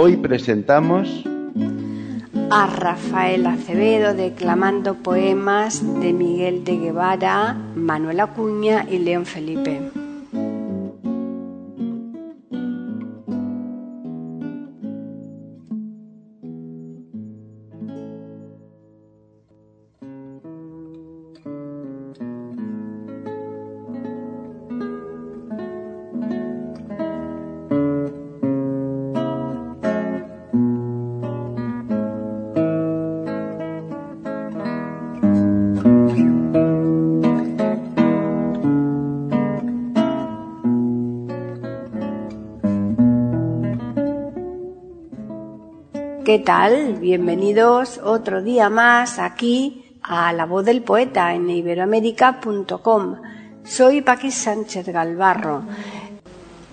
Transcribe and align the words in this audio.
Hoy 0.00 0.16
presentamos 0.16 1.24
a 2.50 2.66
Rafael 2.68 3.44
Acevedo 3.48 4.14
declamando 4.14 4.94
poemas 4.94 5.82
de 6.00 6.12
Miguel 6.12 6.62
de 6.62 6.76
Guevara, 6.76 7.54
Manuel 7.74 8.20
Acuña 8.20 8.86
y 8.88 8.98
León 8.98 9.26
Felipe. 9.26 9.90
¿Qué 46.28 46.38
tal? 46.40 46.96
Bienvenidos 47.00 47.98
otro 48.04 48.42
día 48.42 48.68
más 48.68 49.18
aquí 49.18 49.96
a 50.02 50.30
La 50.34 50.44
Voz 50.44 50.62
del 50.62 50.82
Poeta 50.82 51.32
en 51.32 51.48
iberoamérica.com. 51.48 53.16
Soy 53.64 54.02
Paqui 54.02 54.30
Sánchez 54.30 54.88
Galvarro. 54.88 55.62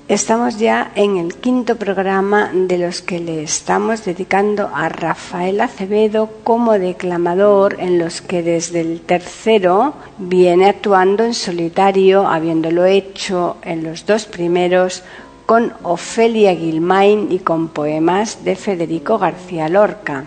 Estamos 0.10 0.60
ya 0.60 0.92
en 0.94 1.16
el 1.16 1.36
quinto 1.36 1.78
programa 1.78 2.52
de 2.54 2.78
los 2.78 3.02
que 3.02 3.22
le 3.22 3.44
estamos 3.44 4.04
dedicando 4.04 4.70
a 4.72 4.90
Rafael 4.90 5.62
Acevedo 5.62 6.30
como 6.44 6.74
declamador, 6.74 7.78
en 7.80 7.98
los 7.98 8.22
que 8.22 8.44
desde 8.44 8.82
el 8.82 9.02
tercero 9.02 9.94
viene 10.18 10.68
actuando 10.68 11.24
en 11.24 11.34
solitario, 11.34 12.28
habiéndolo 12.28 12.84
hecho 12.84 13.56
en 13.64 13.86
los 13.86 14.06
dos 14.06 14.26
primeros 14.26 15.04
con 15.46 15.74
Ofelia 15.84 16.54
Guilmain 16.54 17.32
y 17.32 17.40
con 17.40 17.68
poemas 17.70 18.44
de 18.44 18.56
Federico 18.56 19.18
García 19.18 19.70
Lorca. 19.70 20.26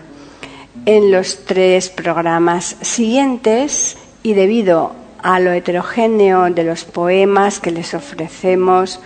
En 0.85 1.11
los 1.11 1.45
tres 1.45 1.89
programas 1.89 2.77
siguientes, 2.81 3.97
y 4.23 4.33
debido 4.33 4.93
a 5.21 5.39
lo 5.39 5.51
heterogéneo 5.51 6.49
de 6.49 6.63
los 6.63 6.85
poemas 6.85 7.59
que 7.59 7.71
les 7.71 7.93
ofrecemos, 7.93 8.99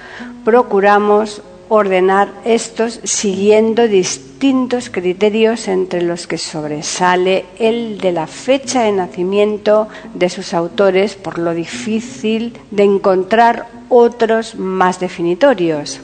procuramos 0.45 1.41
ordenar 1.69 2.29
estos 2.45 2.99
siguiendo 3.03 3.87
distintos 3.87 4.89
criterios 4.89 5.67
entre 5.67 6.01
los 6.01 6.27
que 6.27 6.37
sobresale 6.37 7.45
el 7.57 7.97
de 7.97 8.11
la 8.11 8.27
fecha 8.27 8.83
de 8.83 8.91
nacimiento 8.91 9.87
de 10.13 10.29
sus 10.29 10.53
autores 10.53 11.15
por 11.15 11.39
lo 11.39 11.53
difícil 11.53 12.53
de 12.69 12.83
encontrar 12.83 13.67
otros 13.89 14.55
más 14.55 14.99
definitorios. 14.99 16.01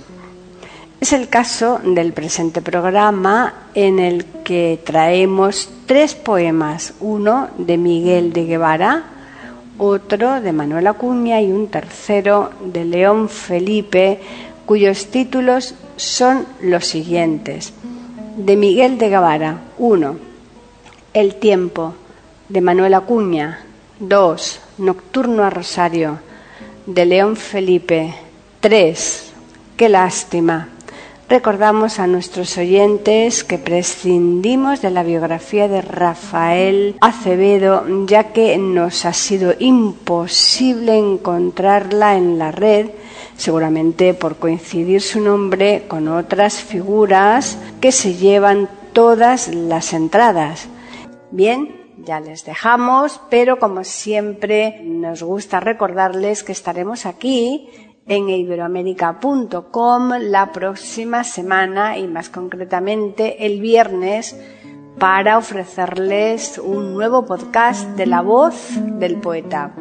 Es 1.00 1.14
el 1.14 1.30
caso 1.30 1.80
del 1.82 2.12
presente 2.12 2.62
programa 2.62 3.54
en 3.74 4.00
el 4.00 4.26
que 4.44 4.82
traemos 4.84 5.70
tres 5.86 6.14
poemas, 6.14 6.94
uno 7.00 7.48
de 7.58 7.78
Miguel 7.78 8.34
de 8.34 8.44
Guevara, 8.44 9.06
otro 9.78 10.42
de 10.42 10.52
Manuel 10.52 10.88
Acuña 10.88 11.42
y 11.42 11.54
un 11.54 11.70
tercero 11.70 12.50
de 12.66 12.84
León 12.84 13.30
Felipe, 13.30 14.20
cuyos 14.66 15.06
títulos 15.06 15.74
son 15.96 16.46
los 16.62 16.86
siguientes. 16.86 17.72
De 18.36 18.58
Miguel 18.58 18.98
de 18.98 19.08
Guevara, 19.08 19.62
1. 19.78 20.18
El 21.14 21.36
tiempo. 21.36 21.94
De 22.50 22.60
Manuel 22.60 22.94
Acuña, 22.94 23.62
2. 24.00 24.60
Nocturno 24.80 25.46
a 25.46 25.50
Rosario. 25.50 26.20
De 26.86 27.06
León 27.06 27.38
Felipe, 27.38 28.14
3. 28.60 29.32
Qué 29.78 29.88
lástima. 29.88 30.68
Recordamos 31.30 32.00
a 32.00 32.08
nuestros 32.08 32.58
oyentes 32.58 33.44
que 33.44 33.60
prescindimos 33.60 34.82
de 34.82 34.90
la 34.90 35.04
biografía 35.04 35.68
de 35.68 35.84
Rafael 35.84 36.96
Acevedo, 37.02 37.86
ya 38.08 38.34
que 38.34 38.58
nos 38.58 39.06
ha 39.06 39.14
sido 39.14 39.54
imposible 39.60 40.98
encontrarla 40.98 42.18
en 42.18 42.40
la 42.40 42.52
red, 42.52 42.90
seguramente 43.38 44.16
por 44.16 44.38
coincidir 44.38 45.02
su 45.02 45.22
nombre 45.22 45.86
con 45.88 46.08
otras 46.08 46.64
figuras 46.64 47.60
que 47.80 47.92
se 47.92 48.16
llevan 48.16 48.68
todas 48.94 49.50
las 49.50 49.94
entradas. 49.94 50.68
Bien, 51.30 51.94
ya 52.04 52.20
les 52.20 52.44
dejamos, 52.44 53.22
pero 53.30 53.60
como 53.60 53.84
siempre 53.84 54.82
nos 54.84 55.22
gusta 55.22 55.60
recordarles 55.60 56.44
que 56.44 56.54
estaremos 56.54 57.06
aquí 57.06 57.70
en 58.10 58.28
iberoamérica.com 58.28 60.10
la 60.20 60.52
próxima 60.52 61.24
semana 61.24 61.98
y 61.98 62.08
más 62.08 62.30
concretamente 62.30 63.46
el 63.46 63.62
viernes 63.62 64.38
para 64.98 65.38
ofrecerles 65.38 66.58
un 66.58 66.94
nuevo 66.94 67.26
podcast 67.26 67.88
de 67.96 68.06
la 68.06 68.22
voz 68.22 68.74
del 69.00 69.16
poeta. 69.22 69.72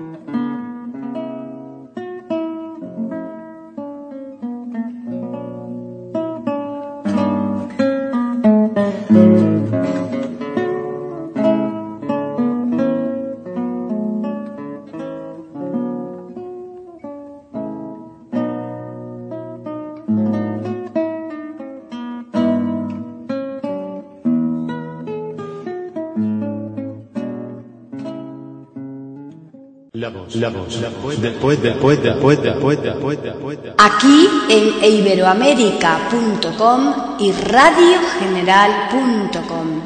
La 30.08 30.20
voz, 30.20 30.36
la 30.36 30.48
voz, 30.48 30.80
la 30.80 30.88
voz 30.88 31.16
poeta, 31.38 31.74
poeta, 31.74 32.18
poeta, 32.18 32.54
poeta, 32.54 32.94
poeta, 32.94 33.34
poeta. 33.34 33.74
Aquí 33.76 34.26
en 34.48 34.82
iberoamérica.com 34.82 36.94
y 37.18 37.30
radiogeneral.com. 37.32 39.77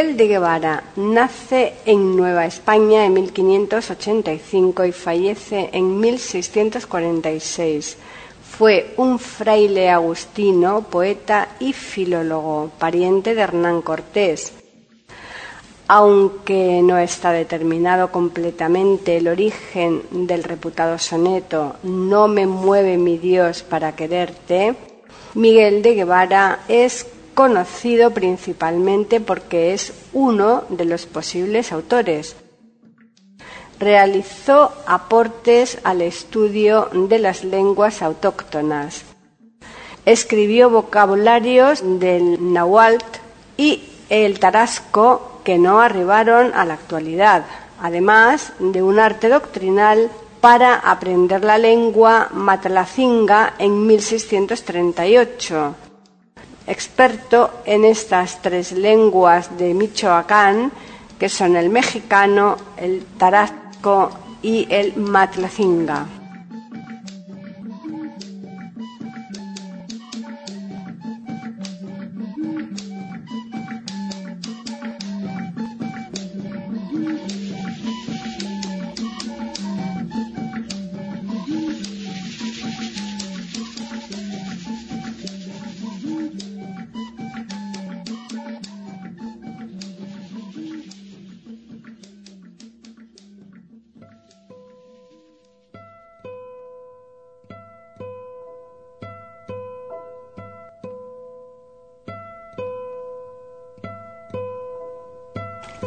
Miguel 0.00 0.16
de 0.16 0.28
Guevara 0.28 0.84
nace 0.96 1.74
en 1.84 2.16
Nueva 2.16 2.46
España 2.46 3.04
en 3.04 3.12
1585 3.12 4.86
y 4.86 4.92
fallece 4.92 5.68
en 5.74 6.00
1646. 6.00 7.98
Fue 8.42 8.94
un 8.96 9.18
fraile 9.18 9.90
agustino, 9.90 10.86
poeta 10.88 11.48
y 11.60 11.74
filólogo, 11.74 12.70
pariente 12.78 13.34
de 13.34 13.42
Hernán 13.42 13.82
Cortés. 13.82 14.54
aunque 15.86 16.80
no 16.82 16.96
está 16.96 17.32
determinado 17.32 18.10
completamente 18.10 19.18
el 19.18 19.28
origen 19.28 20.02
del 20.12 20.44
reputado 20.44 20.98
soneto 20.98 21.74
No 21.82 22.26
me 22.26 22.46
mueve 22.46 22.96
mi 22.96 23.18
Dios 23.18 23.62
para 23.64 23.94
quererte, 23.96 24.76
Miguel 25.34 25.82
de 25.82 25.94
Guevara 25.94 26.60
es 26.68 27.06
conocido 27.40 28.10
principalmente 28.10 29.18
porque 29.18 29.72
es 29.72 29.94
uno 30.12 30.64
de 30.68 30.84
los 30.84 31.06
posibles 31.06 31.72
autores. 31.72 32.36
Realizó 33.78 34.74
aportes 34.86 35.78
al 35.82 36.02
estudio 36.02 36.90
de 36.92 37.18
las 37.18 37.42
lenguas 37.42 38.02
autóctonas. 38.02 39.04
Escribió 40.04 40.68
vocabularios 40.68 41.80
del 41.82 42.52
náhuatl 42.52 43.06
y 43.56 43.88
el 44.10 44.38
tarasco 44.38 45.40
que 45.42 45.56
no 45.56 45.80
arribaron 45.80 46.52
a 46.52 46.66
la 46.66 46.74
actualidad, 46.74 47.46
además 47.80 48.52
de 48.58 48.82
un 48.82 48.98
arte 48.98 49.30
doctrinal 49.30 50.10
para 50.42 50.74
aprender 50.74 51.42
la 51.42 51.56
lengua 51.56 52.28
matlacinga 52.34 53.54
en 53.58 53.86
1638. 53.86 55.89
Experto 56.70 57.62
en 57.64 57.84
estas 57.84 58.40
tres 58.42 58.70
lenguas 58.70 59.58
de 59.58 59.74
Michoacán, 59.74 60.70
que 61.18 61.28
son 61.28 61.56
el 61.56 61.68
mexicano, 61.68 62.56
el 62.76 63.04
tarasco 63.18 64.12
y 64.40 64.68
el 64.70 64.96
matlacinga. 64.96 66.19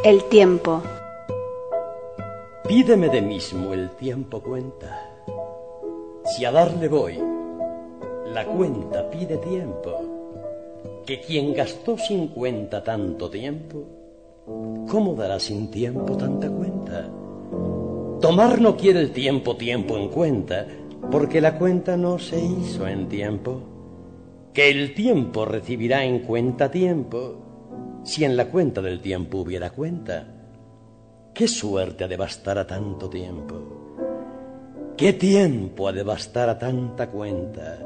El 0.04 0.26
tiempo. 0.26 0.84
Pídeme 2.68 3.08
de 3.08 3.22
mismo 3.22 3.72
el 3.72 3.90
tiempo 3.92 4.42
cuenta. 4.42 5.10
Si 6.26 6.44
a 6.44 6.52
darle 6.52 6.90
voy, 6.90 7.18
la 8.34 8.46
cuenta 8.46 9.10
pide 9.10 9.38
tiempo. 9.38 11.02
Que 11.06 11.22
quien 11.22 11.54
gastó 11.54 11.98
sin 11.98 12.28
cuenta 12.28 12.84
tanto 12.84 13.30
tiempo, 13.30 13.86
¿cómo 14.90 15.16
dará 15.16 15.40
sin 15.40 15.72
tiempo 15.72 16.18
tanta 16.18 16.50
cuenta? 16.50 17.10
Tomar 18.20 18.60
no 18.60 18.76
quiere 18.76 19.00
el 19.00 19.12
tiempo 19.12 19.56
tiempo 19.56 19.96
en 19.96 20.10
cuenta, 20.10 20.68
porque 21.12 21.40
la 21.40 21.58
cuenta 21.58 21.96
no 21.96 22.20
se 22.20 22.44
hizo 22.44 22.86
en 22.90 23.08
tiempo. 23.08 23.62
Que 24.52 24.70
el 24.70 24.96
tiempo 24.96 25.46
recibirá 25.46 26.04
en 26.04 26.20
cuenta 26.20 26.70
tiempo, 26.70 27.53
si 28.04 28.26
en 28.26 28.36
la 28.36 28.50
cuenta 28.50 28.82
del 28.82 29.00
tiempo 29.00 29.40
hubiera 29.40 29.70
cuenta. 29.70 30.28
¿Qué 31.34 31.48
suerte 31.48 32.04
ha 32.04 32.08
de 32.08 32.18
bastar 32.18 32.58
a 32.58 32.68
tanto 32.68 33.10
tiempo? 33.10 33.84
¿Qué 34.98 35.14
tiempo 35.14 35.88
ha 35.88 35.92
de 35.92 36.04
bastar 36.04 36.50
a 36.50 36.60
tanta 36.60 37.10
cuenta? 37.10 37.80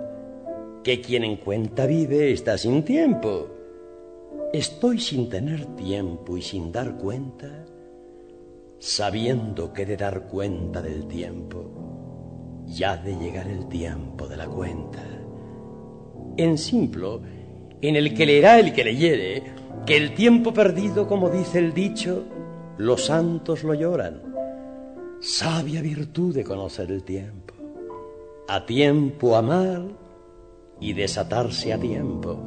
Que 0.84 1.00
quien 1.00 1.24
en 1.24 1.38
cuenta 1.38 1.86
vive 1.86 2.34
está 2.34 2.58
sin 2.58 2.84
tiempo. 2.84 3.48
Estoy 4.52 5.00
sin 5.00 5.30
tener 5.30 5.66
tiempo 5.76 6.36
y 6.36 6.42
sin 6.42 6.72
dar 6.72 6.98
cuenta, 6.98 7.66
sabiendo 8.80 9.72
que 9.72 9.86
de 9.86 9.98
dar 9.98 10.28
cuenta 10.28 10.82
del 10.82 11.08
tiempo, 11.08 12.64
ya 12.66 12.98
de 12.98 13.16
llegar 13.18 13.48
el 13.48 13.68
tiempo 13.68 14.28
de 14.28 14.38
la 14.38 14.48
cuenta. 14.48 15.04
En 16.38 16.58
simple, 16.58 17.20
en 17.82 17.96
el 17.96 18.14
que 18.14 18.26
leerá 18.26 18.60
el 18.60 18.74
que 18.74 18.84
leyere, 18.84 19.44
que 19.86 19.98
el 19.98 20.14
tiempo 20.14 20.54
perdido, 20.54 21.08
como 21.08 21.30
dice 21.30 21.60
el 21.60 21.74
dicho, 21.74 22.24
los 22.78 23.06
santos 23.06 23.64
lo 23.64 23.74
lloran. 23.74 24.22
Sabia 25.20 25.82
virtud 25.82 26.36
de 26.36 26.44
conocer 26.44 26.92
el 26.92 27.04
tiempo. 27.04 27.54
A 28.48 28.66
tiempo 28.66 29.36
amar 29.36 29.82
y 30.80 30.94
desatarse 30.94 31.74
a 31.74 31.80
tiempo. 31.80 32.40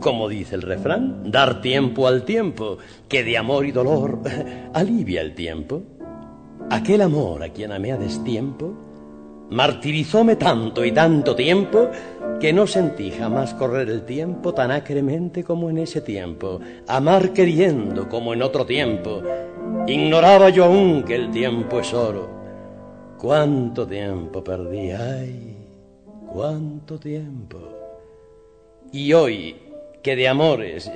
Como 0.00 0.28
dice 0.28 0.56
el 0.56 0.62
refrán, 0.62 1.30
dar 1.30 1.60
tiempo 1.60 2.06
al 2.06 2.24
tiempo, 2.24 2.78
que 3.08 3.24
de 3.24 3.38
amor 3.38 3.64
y 3.64 3.72
dolor 3.72 4.20
alivia 4.74 5.22
el 5.22 5.34
tiempo. 5.34 5.82
Aquel 6.70 7.02
amor 7.02 7.42
a 7.42 7.48
quien 7.50 7.72
amé 7.72 7.92
a 7.92 7.96
destiempo, 7.96 8.74
martirizóme 9.50 10.36
tanto 10.36 10.84
y 10.84 10.92
tanto 10.92 11.34
tiempo 11.34 11.90
que 12.40 12.52
no 12.52 12.66
sentí 12.66 13.10
jamás 13.10 13.54
correr 13.54 13.88
el 13.88 14.04
tiempo 14.04 14.52
tan 14.52 14.70
acremente 14.70 15.44
como 15.44 15.70
en 15.70 15.78
ese 15.78 16.00
tiempo, 16.00 16.60
amar 16.88 17.32
queriendo 17.32 18.08
como 18.08 18.34
en 18.34 18.42
otro 18.42 18.66
tiempo. 18.66 19.22
Ignoraba 19.86 20.50
yo 20.50 20.64
aún 20.64 21.02
que 21.04 21.14
el 21.14 21.30
tiempo 21.30 21.80
es 21.80 21.92
oro. 21.92 22.28
Cuánto 23.18 23.86
tiempo 23.86 24.42
perdí, 24.42 24.90
ay, 24.90 25.56
cuánto 26.26 26.98
tiempo. 26.98 27.58
Y 28.92 29.12
hoy, 29.12 29.56
que 30.02 30.16
de 30.16 30.28
amores 30.28 30.90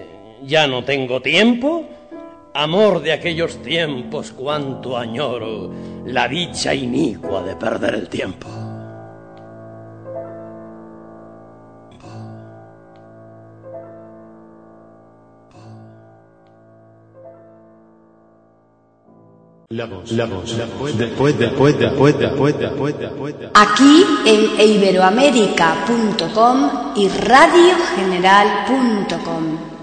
ya 0.44 0.66
no 0.66 0.84
tengo 0.84 1.22
tiempo, 1.22 1.84
amor 2.58 3.00
de 3.00 3.12
aquellos 3.12 3.62
tiempos, 3.62 4.32
cuánto 4.32 4.96
añoro 4.96 5.70
la 6.06 6.26
dicha 6.26 6.74
inicua 6.74 7.44
de 7.44 7.54
perder 7.54 7.94
el 7.94 8.08
tiempo. 8.08 8.48
Aquí 23.54 24.04
en 24.26 24.60
iberoamérica.com 24.60 26.70
y 26.96 27.08
radiogeneral.com. 27.08 29.77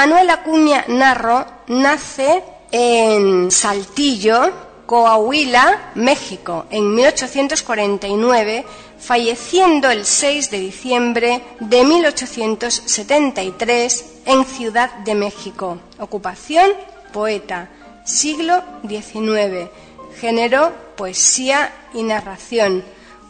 Manuel 0.00 0.30
Acuña 0.30 0.86
Narro 0.88 1.44
nace 1.66 2.42
en 2.72 3.50
Saltillo, 3.50 4.50
Coahuila, 4.86 5.90
México, 5.96 6.64
en 6.70 6.94
1849, 6.94 8.64
falleciendo 8.98 9.90
el 9.90 10.06
6 10.06 10.50
de 10.50 10.58
diciembre 10.58 11.42
de 11.60 11.84
1873 11.84 14.04
en 14.24 14.46
Ciudad 14.46 14.90
de 15.00 15.14
México. 15.14 15.76
Ocupación, 15.98 16.70
poeta. 17.12 17.68
Siglo 18.06 18.62
XIX. 18.88 19.68
Género, 20.18 20.72
poesía 20.96 21.74
y 21.92 22.04
narración. 22.04 22.82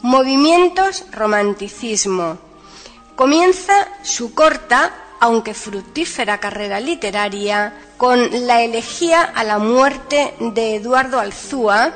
Movimientos, 0.02 1.04
romanticismo. 1.10 2.38
Comienza 3.16 3.88
su 4.04 4.34
corta 4.34 4.94
aunque 5.20 5.54
fructífera 5.54 6.40
carrera 6.40 6.80
literaria, 6.80 7.74
con 7.96 8.46
la 8.46 8.62
elegía 8.62 9.22
a 9.22 9.44
la 9.44 9.58
muerte 9.58 10.34
de 10.40 10.74
Eduardo 10.76 11.20
Alzúa 11.20 11.92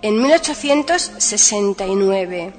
en 0.00 0.22
1869. 0.22 2.52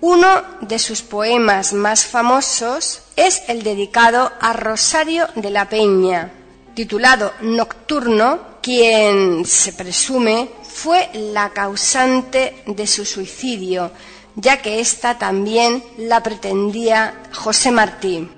Uno 0.00 0.28
de 0.60 0.78
sus 0.78 1.02
poemas 1.02 1.72
más 1.72 2.06
famosos 2.06 3.02
es 3.16 3.42
el 3.48 3.62
dedicado 3.62 4.30
a 4.40 4.52
Rosario 4.52 5.26
de 5.34 5.50
la 5.50 5.68
Peña, 5.68 6.30
titulado 6.74 7.32
Nocturno, 7.40 8.56
quien 8.62 9.44
se 9.44 9.72
presume 9.72 10.50
fue 10.62 11.10
la 11.14 11.50
causante 11.50 12.62
de 12.66 12.86
su 12.86 13.04
suicidio, 13.04 13.90
ya 14.34 14.60
que 14.60 14.80
ésta 14.80 15.18
también 15.18 15.82
la 15.98 16.22
pretendía 16.22 17.22
José 17.32 17.70
Martí. 17.70 18.28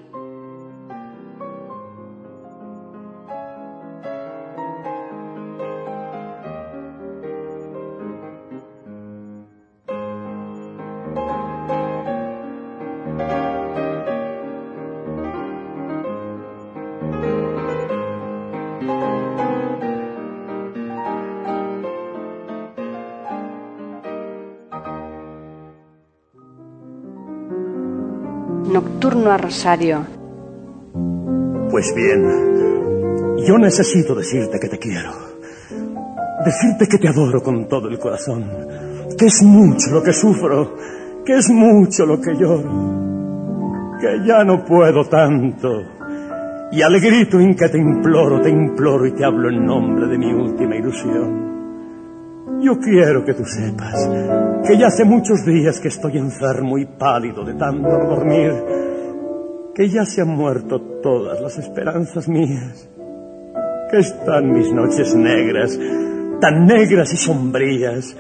Nocturno 28.73 29.31
a 29.31 29.39
Rosario. 29.39 30.05
Pues 31.71 31.95
bien, 31.95 32.23
yo 33.47 33.57
necesito 33.57 34.15
decirte 34.15 34.61
que 34.61 34.69
te 34.69 34.79
quiero. 34.79 35.11
Decirte 36.45 36.87
que 36.87 36.99
te 36.99 37.09
adoro 37.09 37.43
con 37.43 37.67
todo 37.67 37.89
el 37.89 37.99
corazón. 37.99 38.45
Que 39.19 39.27
es 39.27 39.43
mucho 39.43 39.91
lo 39.91 40.03
que 40.03 40.13
sufro. 40.13 40.75
Que 41.25 41.39
es 41.39 41.49
mucho 41.49 42.05
lo 42.05 42.21
que 42.21 42.35
lloro. 42.35 43.99
Que 44.01 44.27
ya 44.27 44.45
no 44.45 44.65
puedo 44.65 45.05
tanto. 45.09 45.83
Y 46.71 46.83
al 46.83 47.01
grito 47.01 47.41
en 47.41 47.55
que 47.55 47.71
te 47.71 47.79
imploro, 47.79 48.43
te 48.43 48.51
imploro 48.51 49.07
y 49.07 49.13
te 49.13 49.25
hablo 49.25 49.49
en 49.49 49.65
nombre 49.65 50.07
de 50.09 50.19
mi 50.19 50.33
última 50.33 50.77
ilusión. 50.77 52.61
Yo 52.61 52.79
quiero 52.79 53.25
que 53.25 53.33
tú 53.33 53.45
sepas 53.45 54.09
que 54.69 54.77
ya 54.77 54.89
hace 54.89 55.05
muchos 55.05 55.47
días 55.47 55.81
que 55.81 55.89
estoy 55.89 56.19
enfermo 56.19 56.77
y 56.77 56.85
pálido 56.85 57.43
de 57.43 57.55
tanto 57.55 57.89
dormir, 57.89 58.53
que 59.75 59.89
ya 59.89 60.05
se 60.05 60.21
han 60.21 60.29
muerto 60.29 60.79
todas 61.03 61.41
las 61.41 61.57
esperanzas 61.57 62.29
mías, 62.29 62.87
que 63.91 63.99
están 63.99 64.53
mis 64.53 64.71
noches 64.73 65.15
negras, 65.15 65.79
tan 66.41 66.67
negras 66.67 67.15
y 67.15 67.17
sombrías, 67.17 68.15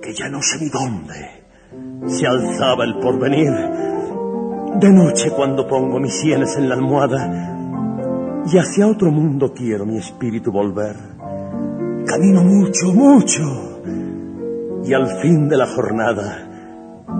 que 0.00 0.14
ya 0.14 0.30
no 0.30 0.40
sé 0.40 0.58
ni 0.58 0.70
dónde 0.70 1.42
se 2.06 2.26
alzaba 2.26 2.84
el 2.84 2.98
porvenir. 2.98 3.52
De 4.80 4.90
noche 4.90 5.30
cuando 5.30 5.68
pongo 5.68 6.00
mis 6.00 6.14
sienes 6.14 6.56
en 6.56 6.70
la 6.70 6.76
almohada, 6.76 8.44
y 8.50 8.56
hacia 8.56 8.88
otro 8.88 9.10
mundo 9.10 9.52
quiero 9.52 9.84
mi 9.84 9.98
espíritu 9.98 10.50
volver 10.50 10.96
Camino 12.06 12.42
mucho, 12.42 12.92
mucho. 12.92 13.71
Y 14.84 14.94
al 14.94 15.20
fin 15.20 15.48
de 15.48 15.56
la 15.56 15.66
jornada, 15.66 16.48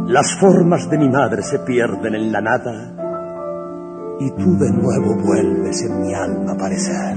las 0.06 0.38
formas 0.38 0.90
de 0.90 0.98
mi 0.98 1.08
madre 1.08 1.42
se 1.42 1.60
pierden 1.60 2.14
en 2.14 2.32
la 2.32 2.40
nada 2.40 4.16
y 4.20 4.30
tú 4.32 4.56
de 4.58 4.70
nuevo 4.70 5.16
vuelves 5.16 5.82
en 5.82 6.00
mi 6.00 6.14
alma 6.14 6.52
a 6.52 6.54
aparecer. 6.54 7.16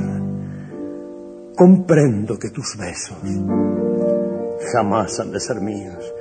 Comprendo 1.56 2.38
que 2.38 2.50
tus 2.50 2.78
besos 2.78 3.18
jamás 4.72 5.20
han 5.20 5.32
de 5.32 5.40
ser 5.40 5.62
míos. 5.62 6.14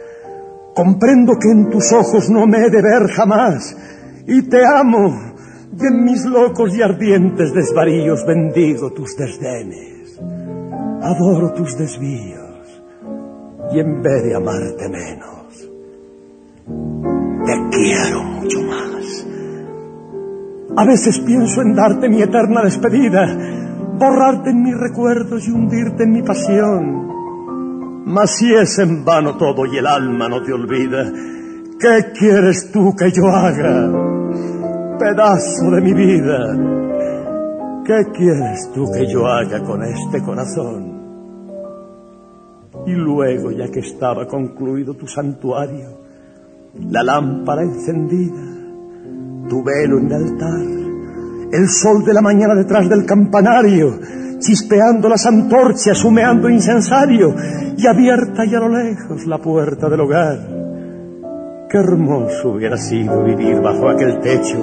Comprendo 0.75 1.39
que 1.39 1.51
en 1.51 1.71
tus 1.71 1.93
ojos 1.93 2.31
no 2.31 2.47
me 2.47 2.59
he 2.59 2.71
de 2.71 2.83
ver 2.83 3.11
jamás. 3.15 3.77
Y 4.27 4.49
te 4.49 4.65
amo. 4.65 5.35
Y 5.79 5.87
en 5.87 6.05
mis 6.05 6.25
locos 6.25 6.75
y 6.77 6.83
ardientes 6.83 7.53
desvaríos 7.53 8.25
bendigo 8.27 8.93
tus 8.93 9.17
desdenes 9.17 9.95
adoro 11.05 11.53
tus 11.53 11.77
desvíos 11.77 12.44
y 13.75 13.81
en 13.81 14.03
vez 14.03 14.23
de 14.23 14.35
amarte 14.37 14.89
menos, 14.89 15.69
te 17.45 17.77
quiero 17.77 18.23
mucho 18.23 18.63
más. 18.63 19.27
A 20.77 20.85
veces 20.85 21.19
pienso 21.21 21.61
en 21.63 21.75
darte 21.75 22.09
mi 22.09 22.23
eterna 22.23 22.63
despedida, 22.63 23.27
borrarte 23.99 24.51
en 24.51 24.63
mis 24.63 24.79
recuerdos 24.79 25.49
y 25.49 25.51
hundirte 25.51 26.05
en 26.05 26.13
mi 26.13 26.23
pasión. 26.23 28.05
Mas 28.07 28.37
si 28.37 28.55
es 28.55 28.79
en 28.79 29.05
vano 29.05 29.37
todo 29.37 29.67
y 29.67 29.79
el 29.79 29.87
alma 29.87 30.29
no 30.29 30.41
te 30.43 30.53
olvida, 30.53 31.11
¿qué 31.81 32.13
quieres 32.17 32.71
tú 32.71 32.95
que 32.97 33.11
yo 33.11 33.27
haga? 33.27 33.91
Pedazo 34.99 35.71
de 35.73 35.81
mi 35.81 35.93
vida, 35.93 36.57
¿qué 37.85 38.05
quieres 38.13 38.71
tú 38.73 38.89
que 38.93 39.07
yo 39.11 39.27
haga 39.27 39.61
con 39.65 39.83
este 39.83 40.23
corazón? 40.23 40.94
Y 42.87 42.93
luego, 42.93 43.51
ya 43.51 43.69
que 43.69 43.81
estaba 43.81 44.27
concluido 44.27 44.95
tu 44.95 45.07
santuario, 45.07 46.05
la 46.91 47.03
lámpara 47.03 47.63
encendida, 47.63 48.43
tu 49.49 49.63
velo 49.63 49.99
en 49.99 50.07
el 50.07 50.13
altar, 50.13 50.61
el 51.53 51.69
sol 51.69 52.05
de 52.05 52.13
la 52.13 52.21
mañana 52.21 52.55
detrás 52.55 52.89
del 52.89 53.07
campanario, 53.07 53.99
chispeando 54.39 55.09
las 55.09 55.25
antorchas, 55.25 56.05
humeando 56.05 56.51
incensario, 56.51 57.35
y 57.77 57.87
abierta 57.87 58.45
ya 58.45 58.59
a 58.59 58.69
lo 58.69 58.69
lejos 58.69 59.27
la 59.27 59.39
puerta 59.39 59.89
del 59.89 60.01
hogar. 60.01 60.39
Qué 61.71 61.79
hermoso 61.79 62.51
hubiera 62.51 62.77
sido 62.77 63.25
vivir 63.25 63.61
bajo 63.61 63.89
aquel 63.89 64.21
techo, 64.21 64.59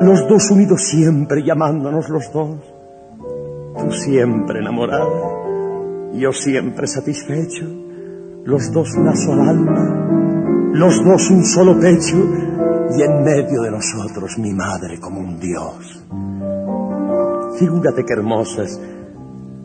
los 0.00 0.28
dos 0.28 0.50
unidos 0.50 0.82
siempre 0.82 1.42
llamándonos 1.42 2.08
los 2.08 2.32
dos, 2.32 2.56
tú 3.76 3.90
siempre 3.92 4.60
enamorada 4.60 5.41
yo 6.14 6.32
siempre 6.32 6.86
satisfecho, 6.86 7.64
los 8.44 8.72
dos 8.72 8.88
lazo 8.98 9.32
al 9.32 9.48
alma, 9.48 10.70
los 10.72 11.04
dos 11.04 11.30
un 11.30 11.44
solo 11.44 11.78
pecho, 11.78 12.16
y 12.94 13.02
en 13.02 13.22
medio 13.22 13.62
de 13.62 13.70
nosotros 13.70 14.38
mi 14.38 14.52
madre 14.52 14.98
como 15.00 15.20
un 15.20 15.40
dios. 15.40 16.04
Figúrate 17.58 18.04
qué 18.04 18.12
hermosas 18.12 18.80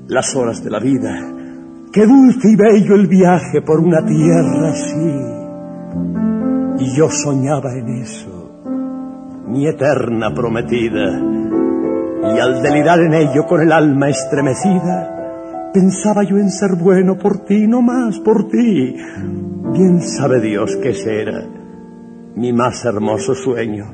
las 0.08 0.36
horas 0.36 0.64
de 0.64 0.70
la 0.70 0.80
vida, 0.80 1.34
qué 1.92 2.06
dulce 2.06 2.50
y 2.50 2.56
bello 2.56 2.96
el 2.96 3.08
viaje 3.08 3.62
por 3.62 3.80
una 3.80 4.06
tierra 4.06 4.70
así. 4.70 5.22
Y 6.80 6.96
yo 6.96 7.10
soñaba 7.10 7.74
en 7.74 7.90
eso, 7.90 8.62
mi 9.48 9.68
eterna 9.68 10.34
prometida, 10.34 11.20
y 12.24 12.40
al 12.40 12.62
delirar 12.62 13.00
en 13.00 13.14
ello 13.14 13.46
con 13.46 13.62
el 13.62 13.72
alma 13.72 14.10
estremecida, 14.10 15.17
Pensaba 15.78 16.24
yo 16.24 16.40
en 16.40 16.50
ser 16.50 16.76
bueno 16.76 17.20
por 17.20 17.46
ti, 17.46 17.68
no 17.68 17.84
más 17.84 18.18
por 18.22 18.48
ti. 18.48 18.96
Bien 19.74 20.02
sabe 20.02 20.42
Dios 20.42 20.76
que 20.78 20.90
ese 20.90 21.22
era 21.22 21.46
mi 22.36 22.52
más 22.52 22.84
hermoso 22.84 23.36
sueño, 23.36 23.86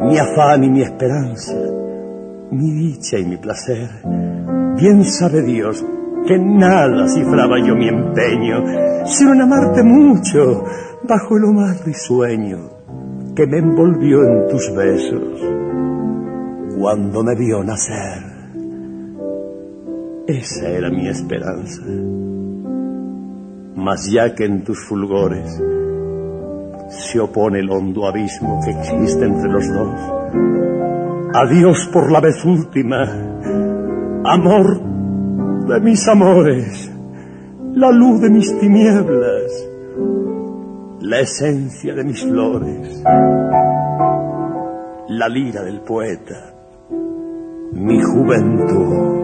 mi 0.00 0.18
afán 0.18 0.64
y 0.64 0.70
mi 0.70 0.82
esperanza, 0.82 1.54
mi 2.50 2.68
dicha 2.72 3.16
y 3.16 3.26
mi 3.26 3.36
placer. 3.36 3.90
Bien 4.76 5.04
sabe 5.04 5.42
Dios 5.42 5.86
que 6.26 6.36
nada 6.36 7.06
cifraba 7.06 7.64
yo 7.64 7.76
mi 7.76 7.86
empeño, 7.86 8.64
sino 9.06 9.34
en 9.34 9.42
amarte 9.42 9.84
mucho, 9.84 10.64
bajo 11.08 11.36
el 11.36 11.44
más 11.54 11.84
risueño 11.84 12.58
que 13.36 13.46
me 13.46 13.58
envolvió 13.58 14.24
en 14.24 14.48
tus 14.48 14.74
besos 14.74 15.40
cuando 16.76 17.22
me 17.22 17.36
vio 17.36 17.62
nacer. 17.62 18.33
Esa 20.26 20.70
era 20.70 20.88
mi 20.88 21.06
esperanza. 21.06 21.82
Mas 23.76 24.10
ya 24.10 24.34
que 24.34 24.46
en 24.46 24.64
tus 24.64 24.78
fulgores 24.88 25.62
se 26.88 27.20
opone 27.20 27.58
el 27.58 27.70
hondo 27.70 28.06
abismo 28.06 28.58
que 28.64 28.70
existe 28.70 29.26
entre 29.26 29.50
los 29.50 29.68
dos, 29.68 30.00
adiós 31.34 31.90
por 31.92 32.10
la 32.10 32.20
vez 32.20 32.42
última, 32.42 33.04
amor 34.24 34.80
de 35.66 35.80
mis 35.80 36.08
amores, 36.08 36.90
la 37.74 37.90
luz 37.90 38.22
de 38.22 38.30
mis 38.30 38.58
tinieblas, 38.58 39.68
la 41.00 41.20
esencia 41.20 41.94
de 41.94 42.02
mis 42.02 42.22
flores, 42.22 43.02
la 45.08 45.28
lira 45.28 45.62
del 45.62 45.80
poeta, 45.80 46.54
mi 47.72 48.00
juventud. 48.00 49.23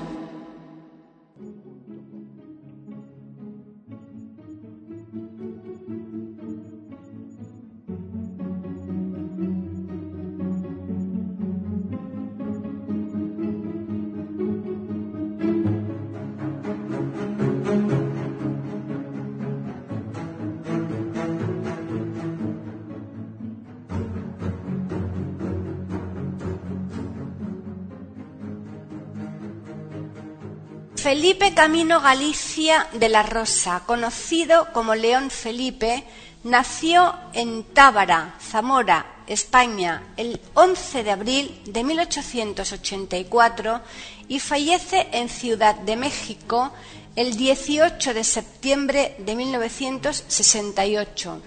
Felipe 31.21 31.53
Camino 31.53 32.01
Galicia 32.01 32.87
de 32.93 33.07
la 33.07 33.21
Rosa, 33.21 33.83
conocido 33.85 34.73
como 34.73 34.95
León 34.95 35.29
Felipe, 35.29 36.03
nació 36.43 37.13
en 37.33 37.63
Tábara, 37.63 38.33
Zamora, 38.41 39.17
España, 39.27 40.01
el 40.17 40.41
11 40.55 41.03
de 41.03 41.11
abril 41.11 41.61
de 41.67 41.83
1884 41.83 43.81
y 44.29 44.39
fallece 44.39 45.09
en 45.11 45.29
Ciudad 45.29 45.75
de 45.75 45.95
México 45.95 46.71
el 47.15 47.37
18 47.37 48.15
de 48.15 48.23
septiembre 48.23 49.15
de 49.19 49.35
1968. 49.35 51.39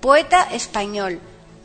Poeta 0.00 0.48
español, 0.50 1.20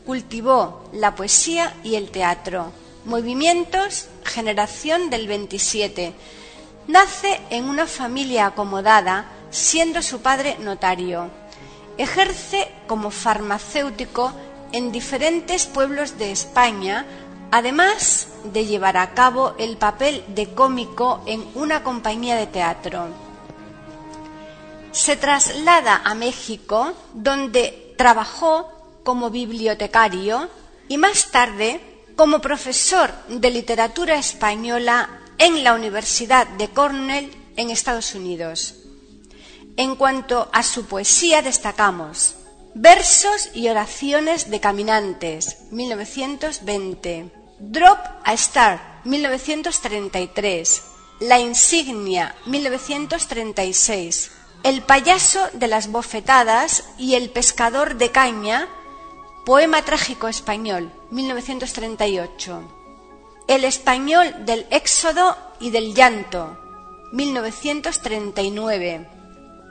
cultivó 0.06 0.88
la 0.94 1.16
poesía 1.16 1.74
y 1.84 1.96
el 1.96 2.12
teatro. 2.12 2.72
Movimientos, 3.06 4.06
generación 4.24 5.10
del 5.10 5.28
27 5.28 6.14
Nace 6.88 7.40
en 7.50 7.66
una 7.66 7.88
familia 7.88 8.48
acomodada, 8.48 9.26
siendo 9.52 10.02
su 10.02 10.22
padre 10.22 10.58
notario. 10.60 11.30
Ejerce 11.98 12.70
como 12.88 13.10
farmacéutico 13.10 14.34
en 14.74 14.92
diferentes 14.92 15.66
pueblos 15.66 16.18
de 16.18 16.32
España, 16.32 17.06
además 17.52 18.28
de 18.44 18.66
llevar 18.66 18.98
a 18.98 19.14
cabo 19.14 19.56
el 19.60 19.78
papel 19.78 20.26
de 20.28 20.54
cómico 20.54 21.22
en 21.26 21.46
una 21.56 21.84
compañía 21.84 22.36
de 22.36 22.48
teatro. 22.48 23.08
Se 24.92 25.16
traslada 25.16 26.02
a 26.04 26.16
México, 26.16 26.94
donde 27.14 27.94
trabajó 27.98 28.72
como 29.04 29.30
bibliotecario 29.30 30.50
y 30.90 30.98
más 30.98 31.32
tarde 31.32 31.80
como 32.16 32.40
profesor 32.40 33.12
de 33.28 33.50
literatura 33.52 34.18
española 34.18 35.23
en 35.38 35.64
la 35.64 35.74
Universidad 35.74 36.48
de 36.48 36.70
Cornell 36.70 37.32
en 37.56 37.70
Estados 37.70 38.16
Unidos. 38.16 38.76
En 39.78 39.96
cuanto 39.96 40.50
a 40.54 40.64
su 40.64 40.86
poesía 40.86 41.42
destacamos 41.42 42.36
Versos 42.76 43.52
y 43.54 43.70
oraciones 43.70 44.50
de 44.50 44.60
caminantes, 44.60 45.58
1920, 45.70 47.32
Drop 47.60 48.00
a 48.24 48.34
Star, 48.34 49.02
1933, 49.04 50.84
La 51.20 51.40
insignia, 51.40 52.36
1936, 52.48 54.32
El 54.64 54.82
payaso 54.82 55.40
de 55.54 55.68
las 55.68 55.92
bofetadas 55.92 56.84
y 56.98 57.14
El 57.14 57.30
pescador 57.30 57.96
de 57.98 58.10
caña, 58.10 58.68
Poema 59.46 59.84
trágico 59.84 60.28
español, 60.28 60.92
1938. 61.12 62.83
El 63.48 63.66
español 63.66 64.46
del 64.46 64.66
Éxodo 64.70 65.38
y 65.60 65.70
del 65.70 65.94
llanto, 65.94 66.58
1939. 67.12 69.10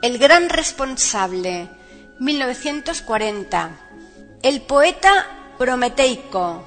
El 0.03 0.18
gran 0.18 0.51
responsable, 0.51 1.70
1940. 2.18 3.70
El 4.42 4.61
poeta 4.61 5.55
prometeico, 5.57 6.62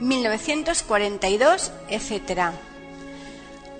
1942, 0.00 1.72
etc. 1.90 2.52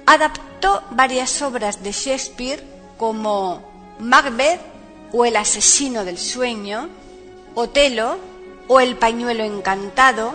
Adaptó 0.04 0.82
varias 0.90 1.40
obras 1.40 1.82
de 1.82 1.92
Shakespeare 1.92 2.62
como 2.98 3.62
Macbeth 3.98 4.60
o 5.12 5.24
El 5.24 5.36
asesino 5.36 6.04
del 6.04 6.18
sueño, 6.18 6.90
Otelo 7.54 8.18
o 8.68 8.80
El 8.80 8.96
pañuelo 8.96 9.44
encantado, 9.44 10.34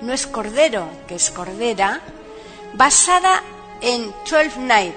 no 0.00 0.12
es 0.12 0.26
cordero, 0.26 0.88
que 1.06 1.14
es 1.16 1.30
cordera, 1.30 2.00
basada 2.74 3.42
en 3.80 4.12
Twelfth 4.28 4.58
Night. 4.58 4.96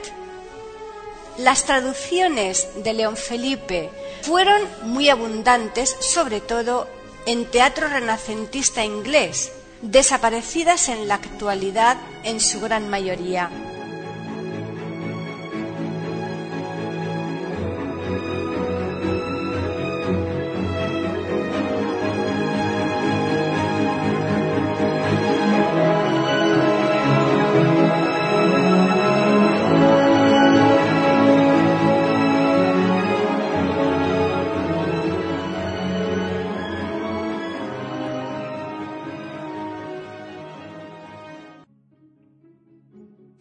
Las 1.37 1.63
traducciones 1.63 2.67
de 2.83 2.93
León 2.93 3.15
Felipe 3.15 3.89
fueron 4.23 4.61
muy 4.83 5.09
abundantes, 5.09 5.95
sobre 5.99 6.41
todo 6.41 6.87
en 7.25 7.45
teatro 7.45 7.87
renacentista 7.87 8.83
inglés, 8.83 9.51
desaparecidas 9.81 10.89
en 10.89 11.07
la 11.07 11.15
actualidad 11.15 11.97
en 12.23 12.39
su 12.39 12.59
gran 12.59 12.89
mayoría. 12.89 13.49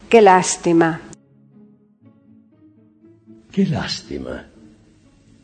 Qué 0.09 0.23
lástima. 0.23 1.01
Qué 3.51 3.65
lástima 3.67 4.43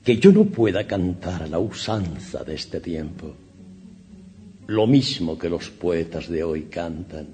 que 0.03 0.17
yo 0.17 0.31
no 0.31 0.45
pueda 0.45 0.87
cantar 0.87 1.43
a 1.43 1.47
la 1.47 1.59
usanza 1.59 2.43
de 2.43 2.55
este 2.55 2.79
tiempo, 2.79 3.31
lo 4.65 4.87
mismo 4.87 5.37
que 5.37 5.49
los 5.49 5.69
poetas 5.69 6.27
de 6.27 6.43
hoy 6.43 6.63
cantan. 6.63 7.27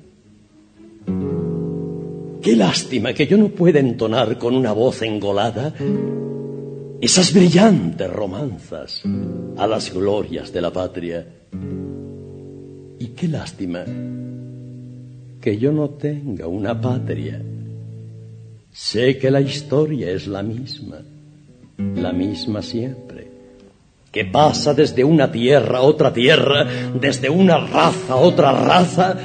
Qué 2.42 2.56
lástima 2.58 3.14
que 3.14 3.28
yo 3.28 3.38
no 3.38 3.48
pueda 3.48 3.80
entonar 3.80 4.38
con 4.38 4.54
una 4.54 4.74
voz 4.74 5.02
engolada 5.02 5.74
esas 7.00 7.34
brillantes 7.34 8.12
romanzas 8.12 9.04
a 9.56 9.68
las 9.68 9.94
glorias 9.94 10.52
de 10.52 10.62
la 10.62 10.74
patria. 10.74 11.26
Y 13.00 13.08
qué 13.08 13.30
lástima 13.30 13.86
que 15.42 15.58
yo 15.58 15.72
no 15.72 15.90
tenga 15.90 16.48
una 16.48 16.80
patria. 16.80 17.42
Sé 18.72 19.18
que 19.18 19.32
la 19.32 19.42
historia 19.42 20.12
es 20.12 20.28
la 20.28 20.44
misma, 20.44 21.00
la 21.96 22.14
misma 22.14 22.62
siempre, 22.62 23.28
que 24.12 24.26
pasa 24.26 24.74
desde 24.74 25.04
una 25.04 25.32
tierra 25.32 25.80
a 25.80 25.82
otra 25.82 26.14
tierra, 26.14 26.66
desde 26.94 27.30
una 27.30 27.58
raza 27.58 28.14
a 28.14 28.18
otra 28.18 28.52
raza, 28.54 29.18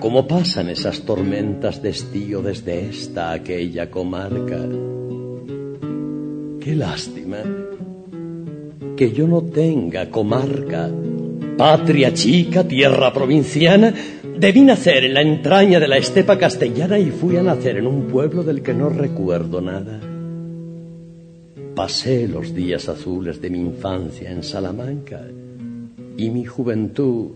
como 0.00 0.26
pasan 0.26 0.68
esas 0.68 1.02
tormentas 1.02 1.80
de 1.80 1.90
estío 1.90 2.42
desde 2.42 2.88
esta 2.88 3.30
a 3.30 3.34
aquella 3.34 3.90
comarca. 3.90 4.58
Qué 6.60 6.74
lástima 6.74 7.38
que 8.96 9.12
yo 9.12 9.26
no 9.26 9.42
tenga 9.42 10.10
comarca, 10.10 10.90
patria 11.56 12.12
chica, 12.12 12.64
tierra 12.64 13.12
provinciana, 13.12 13.92
Debí 14.42 14.62
nacer 14.62 15.04
en 15.04 15.14
la 15.14 15.20
entraña 15.20 15.78
de 15.78 15.86
la 15.86 15.98
estepa 15.98 16.36
castellana 16.36 16.98
y 16.98 17.10
fui 17.10 17.36
a 17.36 17.44
nacer 17.44 17.76
en 17.76 17.86
un 17.86 18.08
pueblo 18.08 18.42
del 18.42 18.60
que 18.60 18.74
no 18.74 18.88
recuerdo 18.88 19.60
nada. 19.60 20.00
Pasé 21.76 22.26
los 22.26 22.52
días 22.52 22.88
azules 22.88 23.40
de 23.40 23.50
mi 23.50 23.60
infancia 23.60 24.32
en 24.32 24.42
Salamanca 24.42 25.20
y 26.16 26.30
mi 26.30 26.44
juventud, 26.44 27.30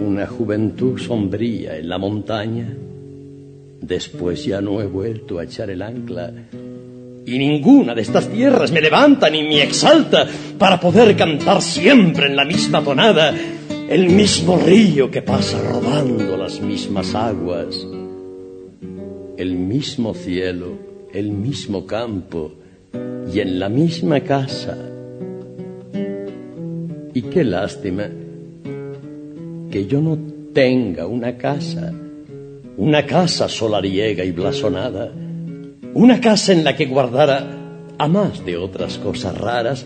una 0.00 0.26
juventud 0.26 0.96
sombría 0.98 1.76
en 1.76 1.88
la 1.90 1.98
montaña. 1.98 2.74
Después 3.82 4.44
ya 4.46 4.62
no 4.62 4.80
he 4.80 4.86
vuelto 4.86 5.38
a 5.38 5.44
echar 5.44 5.68
el 5.68 5.82
ancla 5.82 6.32
y 7.26 7.38
ninguna 7.38 7.94
de 7.94 8.02
estas 8.02 8.28
tierras 8.28 8.72
me 8.72 8.80
levanta 8.80 9.28
ni 9.30 9.42
me 9.42 9.62
exalta 9.62 10.26
para 10.58 10.80
poder 10.80 11.16
cantar 11.16 11.62
siempre 11.62 12.26
en 12.26 12.36
la 12.36 12.44
misma 12.44 12.82
tonada 12.82 13.34
el 13.90 14.08
mismo 14.08 14.56
río 14.56 15.10
que 15.10 15.20
pasa 15.20 15.60
rodando 15.60 16.36
las 16.36 16.60
mismas 16.60 17.12
aguas, 17.14 17.84
el 19.36 19.54
mismo 19.54 20.14
cielo, 20.14 20.78
el 21.12 21.32
mismo 21.32 21.84
campo, 21.86 22.52
y 23.32 23.40
en 23.40 23.58
la 23.58 23.68
misma 23.68 24.20
casa. 24.20 24.78
Y 27.12 27.22
qué 27.22 27.42
lástima 27.42 28.08
que 29.70 29.86
yo 29.86 30.00
no 30.00 30.16
tenga 30.52 31.08
una 31.08 31.36
casa, 31.36 31.92
una 32.76 33.04
casa 33.06 33.48
solariega 33.48 34.24
y 34.24 34.30
blasonada, 34.30 35.12
una 35.94 36.20
casa 36.20 36.52
en 36.52 36.64
la 36.64 36.76
que 36.76 36.86
guardara, 36.86 37.46
a 37.98 38.08
más 38.08 38.44
de 38.44 38.56
otras 38.56 38.98
cosas 38.98 39.36
raras, 39.36 39.84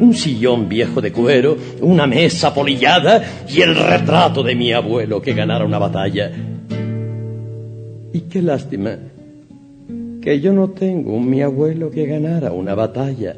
un 0.00 0.14
sillón 0.14 0.68
viejo 0.68 1.00
de 1.00 1.12
cuero, 1.12 1.56
una 1.80 2.06
mesa 2.06 2.52
polillada 2.52 3.22
y 3.48 3.60
el 3.60 3.74
retrato 3.74 4.42
de 4.42 4.54
mi 4.54 4.72
abuelo 4.72 5.20
que 5.20 5.34
ganara 5.34 5.64
una 5.64 5.78
batalla. 5.78 6.32
Y 8.12 8.20
qué 8.22 8.42
lástima 8.42 8.96
que 10.20 10.40
yo 10.40 10.52
no 10.52 10.70
tengo 10.70 11.14
un 11.14 11.30
mi 11.30 11.42
abuelo 11.42 11.90
que 11.90 12.06
ganara 12.06 12.52
una 12.52 12.74
batalla, 12.74 13.36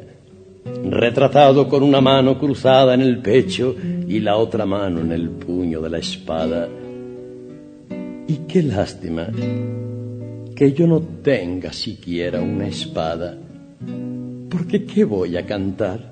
retratado 0.85 1.67
con 1.67 1.83
una 1.83 2.01
mano 2.01 2.39
cruzada 2.39 2.93
en 2.93 3.01
el 3.01 3.19
pecho 3.19 3.75
y 4.07 4.19
la 4.19 4.37
otra 4.37 4.65
mano 4.65 5.01
en 5.01 5.11
el 5.11 5.29
puño 5.29 5.81
de 5.81 5.89
la 5.89 5.99
espada. 5.99 6.67
Y 8.27 8.35
qué 8.47 8.63
lástima 8.63 9.27
que 10.59 10.73
yo 10.73 10.85
no 10.85 10.99
tenga 11.23 11.71
siquiera 11.71 12.41
una 12.41 12.67
espada, 12.67 13.37
porque 14.49 14.83
¿qué 14.83 15.05
voy 15.05 15.37
a 15.37 15.45
cantar? 15.45 16.11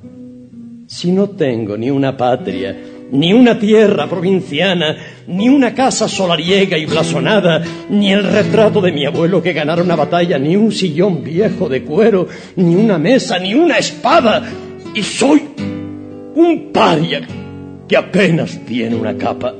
si 0.87 1.11
no 1.11 1.31
tengo 1.31 1.77
ni 1.77 1.89
una 1.89 2.15
patria, 2.15 2.75
ni 3.11 3.33
una 3.33 3.59
tierra 3.59 4.07
provinciana, 4.07 4.95
ni 5.27 5.49
una 5.49 5.73
casa 5.73 6.07
solariega 6.07 6.77
y 6.77 6.85
blasonada, 6.85 7.61
ni 7.89 8.13
el 8.13 8.23
retrato 8.23 8.79
de 8.79 8.93
mi 8.93 9.05
abuelo 9.05 9.43
que 9.43 9.51
ganara 9.51 9.83
una 9.83 9.97
batalla, 9.97 10.39
ni 10.39 10.55
un 10.55 10.71
sillón 10.71 11.23
viejo 11.23 11.67
de 11.67 11.83
cuero, 11.83 12.27
ni 12.55 12.73
una 12.75 12.97
mesa, 12.97 13.37
ni 13.37 13.53
una 13.53 13.77
espada, 13.77 14.49
y 14.95 15.03
soy 15.03 15.41
un 16.35 16.71
paria 16.71 17.27
que 17.85 17.97
apenas 17.97 18.57
tiene 18.65 18.95
una 18.95 19.17
capa. 19.17 19.53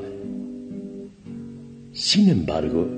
Sin 1.91 2.29
embargo, 2.29 2.96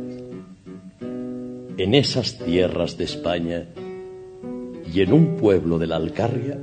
en 1.79 1.95
esas 1.95 2.37
tierras 2.37 2.97
de 2.97 3.05
España 3.05 3.63
y 4.93 4.99
en 4.99 5.13
un 5.13 5.37
pueblo 5.37 5.79
de 5.79 5.87
la 5.87 5.95
Alcarria, 5.95 6.57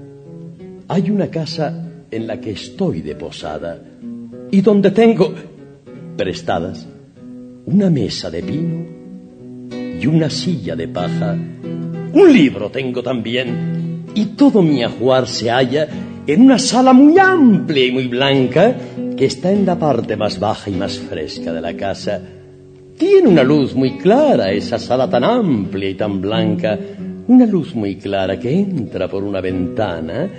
hay 0.88 1.10
una 1.10 1.28
casa 1.28 1.90
en 2.10 2.26
la 2.26 2.38
que 2.38 2.50
estoy 2.50 3.00
de 3.00 3.14
posada 3.14 3.80
y 4.50 4.60
donde 4.60 4.90
tengo 4.90 5.32
prestadas 6.18 6.86
una 7.64 7.88
mesa 7.88 8.30
de 8.30 8.42
pino 8.42 8.84
y 9.98 10.06
una 10.06 10.28
silla 10.28 10.76
de 10.76 10.88
paja. 10.88 11.32
Un 11.32 12.32
libro 12.32 12.70
tengo 12.70 13.02
también 13.02 14.04
y 14.14 14.26
todo 14.36 14.60
mi 14.60 14.84
ajuar 14.84 15.26
se 15.26 15.50
halla 15.50 15.88
en 16.26 16.42
una 16.42 16.58
sala 16.58 16.92
muy 16.92 17.18
amplia 17.18 17.86
y 17.86 17.92
muy 17.92 18.06
blanca 18.06 18.76
que 19.16 19.24
está 19.24 19.50
en 19.50 19.64
la 19.64 19.78
parte 19.78 20.14
más 20.14 20.38
baja 20.38 20.68
y 20.68 20.74
más 20.74 20.98
fresca 20.98 21.54
de 21.54 21.60
la 21.62 21.74
casa. 21.74 22.35
Tiene 22.96 23.28
una 23.28 23.42
luz 23.42 23.74
muy 23.74 23.98
clara 23.98 24.50
esa 24.52 24.78
sala 24.78 25.08
tan 25.08 25.24
amplia 25.24 25.90
y 25.90 25.94
tan 25.94 26.20
blanca, 26.20 26.78
una 27.28 27.44
luz 27.44 27.74
muy 27.74 27.96
clara 27.96 28.38
que 28.38 28.58
entra 28.58 29.08
por 29.08 29.22
una 29.22 29.40
ventana 29.40 30.30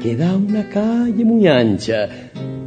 que 0.00 0.14
da 0.14 0.36
una 0.36 0.68
calle 0.68 1.24
muy 1.24 1.46
ancha 1.48 2.08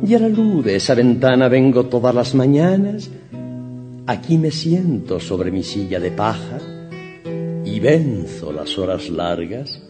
y 0.05 0.13
a 0.13 0.19
la 0.19 0.29
luz 0.29 0.65
de 0.65 0.75
esa 0.75 0.95
ventana 0.95 1.47
vengo 1.47 1.85
todas 1.85 2.13
las 2.13 2.33
mañanas. 2.35 3.09
Aquí 4.07 4.37
me 4.37 4.51
siento 4.51 5.19
sobre 5.19 5.51
mi 5.51 5.63
silla 5.63 5.99
de 5.99 6.11
paja 6.11 6.57
y 7.63 7.79
venzo 7.79 8.51
las 8.51 8.77
horas 8.77 9.09
largas 9.09 9.81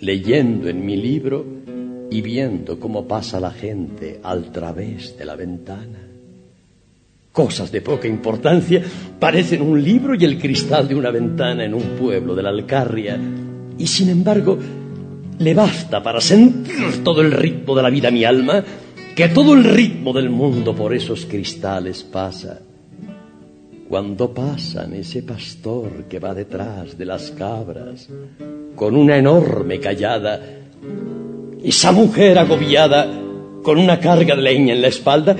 leyendo 0.00 0.68
en 0.68 0.84
mi 0.84 0.96
libro 0.96 1.44
y 2.10 2.20
viendo 2.20 2.78
cómo 2.80 3.06
pasa 3.06 3.40
la 3.40 3.50
gente 3.50 4.20
al 4.22 4.50
través 4.50 5.16
de 5.16 5.24
la 5.24 5.36
ventana. 5.36 6.07
Cosas 7.38 7.70
de 7.70 7.82
poca 7.82 8.08
importancia 8.08 8.82
parecen 9.20 9.62
un 9.62 9.80
libro 9.80 10.16
y 10.16 10.24
el 10.24 10.40
cristal 10.40 10.88
de 10.88 10.96
una 10.96 11.12
ventana 11.12 11.64
en 11.64 11.72
un 11.72 11.96
pueblo 11.96 12.34
de 12.34 12.42
la 12.42 12.48
Alcarria. 12.48 13.16
Y 13.78 13.86
sin 13.86 14.08
embargo, 14.08 14.58
le 15.38 15.54
basta 15.54 16.02
para 16.02 16.20
sentir 16.20 17.04
todo 17.04 17.20
el 17.20 17.30
ritmo 17.30 17.76
de 17.76 17.82
la 17.84 17.90
vida 17.90 18.10
mi 18.10 18.24
alma, 18.24 18.64
que 19.14 19.28
todo 19.28 19.54
el 19.54 19.62
ritmo 19.62 20.12
del 20.12 20.30
mundo 20.30 20.74
por 20.74 20.92
esos 20.92 21.26
cristales 21.26 22.02
pasa. 22.02 22.58
Cuando 23.88 24.34
pasan 24.34 24.94
ese 24.94 25.22
pastor 25.22 26.06
que 26.08 26.18
va 26.18 26.34
detrás 26.34 26.98
de 26.98 27.04
las 27.04 27.30
cabras, 27.30 28.08
con 28.74 28.96
una 28.96 29.16
enorme 29.16 29.78
callada, 29.78 30.40
esa 31.62 31.92
mujer 31.92 32.36
agobiada 32.36 33.08
con 33.62 33.78
una 33.78 34.00
carga 34.00 34.34
de 34.34 34.42
leña 34.42 34.74
en 34.74 34.82
la 34.82 34.88
espalda, 34.88 35.36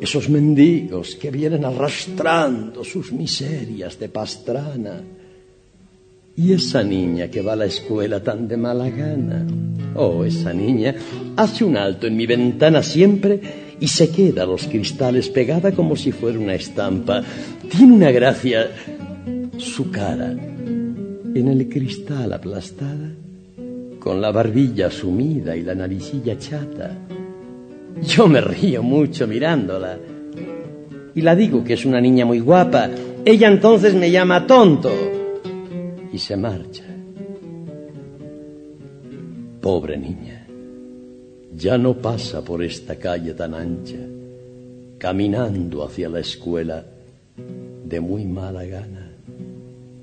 esos 0.00 0.28
mendigos 0.28 1.14
que 1.16 1.30
vienen 1.30 1.64
arrastrando 1.64 2.84
sus 2.84 3.12
miserias 3.12 3.98
de 3.98 4.08
pastrana, 4.08 5.02
y 6.36 6.52
esa 6.52 6.82
niña 6.82 7.28
que 7.28 7.42
va 7.42 7.52
a 7.52 7.56
la 7.56 7.66
escuela 7.66 8.22
tan 8.22 8.48
de 8.48 8.56
mala 8.56 8.88
gana. 8.88 9.46
Oh, 9.94 10.24
esa 10.24 10.54
niña 10.54 10.94
hace 11.36 11.64
un 11.64 11.76
alto 11.76 12.06
en 12.06 12.16
mi 12.16 12.26
ventana 12.26 12.82
siempre 12.82 13.40
y 13.78 13.88
se 13.88 14.10
queda 14.10 14.44
a 14.44 14.46
los 14.46 14.66
cristales 14.66 15.28
pegada 15.28 15.72
como 15.72 15.96
si 15.96 16.12
fuera 16.12 16.38
una 16.38 16.54
estampa. 16.54 17.22
Tiene 17.70 17.92
una 17.92 18.10
gracia 18.10 18.70
su 19.58 19.90
cara 19.90 20.30
en 20.30 21.48
el 21.48 21.68
cristal 21.68 22.32
aplastada, 22.32 23.10
con 23.98 24.20
la 24.20 24.30
barbilla 24.30 24.90
sumida 24.90 25.54
y 25.56 25.62
la 25.62 25.74
naricilla 25.74 26.38
chata. 26.38 26.96
Yo 28.02 28.26
me 28.26 28.40
río 28.40 28.82
mucho 28.82 29.26
mirándola. 29.26 29.98
Y 31.14 31.22
la 31.22 31.34
digo 31.34 31.64
que 31.64 31.74
es 31.74 31.84
una 31.84 32.00
niña 32.00 32.24
muy 32.24 32.40
guapa. 32.40 32.88
Ella 33.24 33.48
entonces 33.48 33.94
me 33.94 34.10
llama 34.10 34.46
tonto. 34.46 34.90
Y 36.12 36.18
se 36.18 36.36
marcha. 36.36 36.84
Pobre 39.60 39.98
niña, 39.98 40.46
ya 41.54 41.76
no 41.76 41.94
pasa 41.94 42.42
por 42.42 42.62
esta 42.62 42.96
calle 42.96 43.34
tan 43.34 43.52
ancha, 43.52 43.98
caminando 44.96 45.84
hacia 45.84 46.08
la 46.08 46.20
escuela 46.20 46.82
de 47.84 48.00
muy 48.00 48.24
mala 48.24 48.64
gana, 48.64 49.12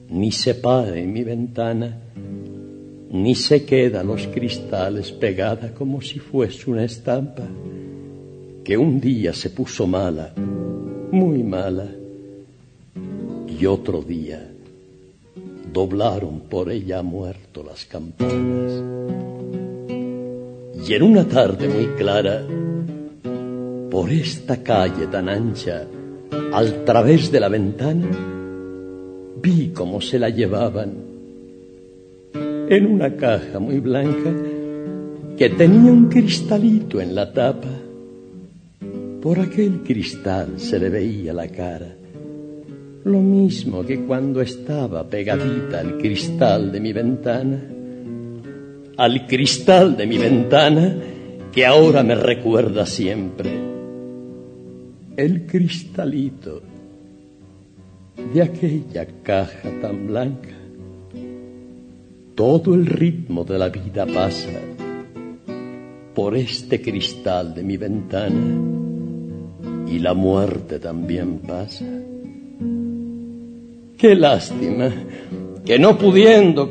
ni 0.10 0.32
se 0.32 0.54
para 0.54 0.96
en 0.96 1.12
mi 1.12 1.24
ventana, 1.24 1.98
ni 3.10 3.34
se 3.34 3.66
queda 3.66 4.04
los 4.04 4.28
cristales 4.28 5.12
pegada 5.12 5.74
como 5.74 6.02
si 6.02 6.20
fuese 6.20 6.70
una 6.70 6.84
estampa, 6.84 7.48
que 8.68 8.78
un 8.78 9.00
día 9.00 9.32
se 9.32 9.50
puso 9.50 9.88
mala, 9.88 10.34
muy 10.36 11.42
mala, 11.42 11.88
y 13.48 13.66
otro 13.66 14.02
día 14.02 14.46
doblaron 15.72 16.42
por 16.50 16.70
ella 16.70 17.02
muerto 17.02 17.64
las 17.64 17.86
campanas. 17.86 18.84
Y 20.86 20.94
en 20.94 21.02
una 21.02 21.26
tarde 21.26 21.70
muy 21.70 21.86
clara, 21.96 22.46
por 23.90 24.12
esta 24.12 24.62
calle 24.62 25.08
tan 25.08 25.30
ancha, 25.30 25.88
al 26.52 26.84
través 26.84 27.32
de 27.32 27.40
la 27.40 27.48
ventana, 27.48 28.10
vi 29.42 29.70
cómo 29.70 30.02
se 30.02 30.20
la 30.20 30.28
llevaban 30.28 30.92
en 32.68 32.86
una 32.86 33.16
caja 33.16 33.60
muy 33.60 33.80
blanca 33.80 34.30
que 35.38 35.50
tenía 35.52 35.90
un 35.90 36.10
cristalito 36.10 37.00
en 37.00 37.16
la 37.16 37.32
tapa. 37.32 37.87
Por 39.22 39.40
aquel 39.40 39.82
cristal 39.82 40.60
se 40.60 40.80
le 40.80 40.90
veía 40.90 41.34
la 41.34 41.48
cara. 41.48 41.96
Lo 43.04 43.20
mismo 43.20 43.84
que 43.84 44.02
cuando 44.02 44.42
estaba 44.42 45.08
pegadita 45.10 45.80
al 45.80 45.98
cristal 45.98 46.72
de 46.72 46.80
mi 46.80 46.94
ventana, 46.94 47.64
al 48.98 49.26
cristal 49.26 49.98
de 49.98 50.06
mi 50.06 50.18
ventana 50.20 50.96
que 51.52 51.66
ahora 51.66 52.04
me 52.04 52.14
recuerda 52.14 52.86
siempre, 52.86 53.50
el 55.16 55.48
cristalito 55.48 56.62
de 58.34 58.42
aquella 58.44 59.08
caja 59.24 59.70
tan 59.82 60.06
blanca. 60.06 60.56
Todo 62.36 62.76
el 62.76 62.86
ritmo 62.86 63.44
de 63.44 63.58
la 63.58 63.70
vida 63.70 64.06
pasa 64.06 64.60
por 66.14 66.36
este 66.36 66.82
cristal 66.82 67.56
de 67.56 67.64
mi 67.64 67.78
ventana 67.78 68.86
y 69.90 70.00
la 70.00 70.14
muerte 70.14 70.80
también 70.80 71.40
pasa. 71.40 71.86
Qué 73.98 74.16
lástima 74.16 74.92
que 75.66 75.80
no 75.80 75.98
pudiendo 75.98 76.70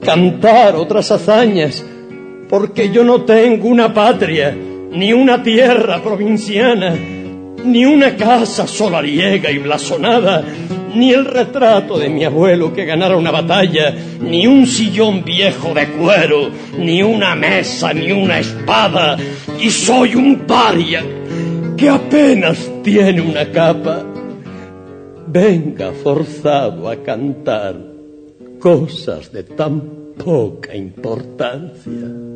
cantar 0.00 0.76
otras 0.76 1.10
hazañas, 1.10 1.84
porque 2.48 2.90
yo 2.90 3.04
no 3.04 3.22
tengo 3.22 3.68
una 3.68 3.92
patria 3.92 4.56
ni 4.92 5.12
una 5.12 5.42
tierra 5.42 6.02
provinciana, 6.02 6.94
ni 7.64 7.84
una 7.84 8.16
casa 8.16 8.66
solariega 8.66 9.50
y 9.50 9.58
blasonada, 9.58 10.44
ni 10.94 11.12
el 11.12 11.24
retrato 11.24 11.98
de 11.98 12.08
mi 12.08 12.24
abuelo 12.24 12.72
que 12.72 12.84
ganara 12.84 13.16
una 13.16 13.30
batalla, 13.30 13.94
ni 14.20 14.46
un 14.46 14.66
sillón 14.66 15.24
viejo 15.24 15.74
de 15.74 15.88
cuero, 15.88 16.50
ni 16.78 17.02
una 17.02 17.34
mesa, 17.34 17.92
ni 17.92 18.12
una 18.12 18.38
espada, 18.38 19.16
y 19.60 19.68
soy 19.68 20.14
un 20.14 20.46
paria 20.46 21.04
que 21.76 21.88
apenas 21.88 22.70
tiene 22.82 23.20
una 23.20 23.50
capa. 23.50 24.04
Venga 25.28 25.92
forzado 25.92 26.88
a 26.88 26.96
cantar 27.02 27.76
cosas 28.58 29.30
de 29.32 29.42
tan 29.42 29.80
poca 30.16 30.74
importancia. 30.74 32.35